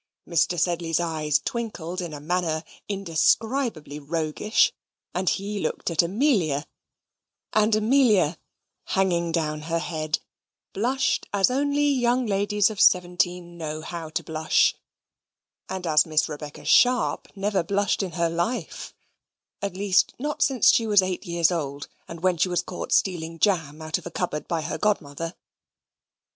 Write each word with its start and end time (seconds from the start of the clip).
Mr. 0.27 0.59
Sedley's 0.59 0.99
eyes 0.99 1.37
twinkled 1.37 2.01
in 2.01 2.11
a 2.11 2.19
manner 2.19 2.63
indescribably 2.89 3.99
roguish, 3.99 4.73
and 5.13 5.29
he 5.29 5.59
looked 5.59 5.91
at 5.91 6.01
Amelia; 6.01 6.65
and 7.53 7.75
Amelia, 7.75 8.39
hanging 8.85 9.31
down 9.31 9.61
her 9.69 9.77
head, 9.77 10.17
blushed 10.73 11.27
as 11.31 11.51
only 11.51 11.83
young 11.87 12.25
ladies 12.25 12.71
of 12.71 12.81
seventeen 12.81 13.59
know 13.59 13.81
how 13.81 14.09
to 14.09 14.23
blush, 14.23 14.73
and 15.69 15.85
as 15.85 16.07
Miss 16.07 16.27
Rebecca 16.27 16.65
Sharp 16.65 17.27
never 17.35 17.61
blushed 17.61 18.01
in 18.01 18.13
her 18.13 18.27
life 18.27 18.95
at 19.61 19.77
least 19.77 20.15
not 20.17 20.41
since 20.41 20.73
she 20.73 20.87
was 20.87 21.03
eight 21.03 21.27
years 21.27 21.51
old, 21.51 21.87
and 22.07 22.21
when 22.21 22.37
she 22.37 22.49
was 22.49 22.63
caught 22.63 22.91
stealing 22.91 23.37
jam 23.37 23.83
out 23.83 23.99
of 23.99 24.07
a 24.07 24.11
cupboard 24.11 24.47
by 24.47 24.63
her 24.63 24.79
godmother. 24.79 25.35